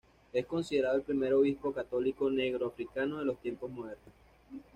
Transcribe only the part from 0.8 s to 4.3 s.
el primer obispo católico negro africano de los tiempos modernos.